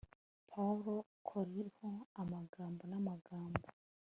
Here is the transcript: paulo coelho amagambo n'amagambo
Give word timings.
paulo 0.49 0.95
coelho 1.27 1.91
amagambo 2.21 2.81
n'amagambo 2.87 3.67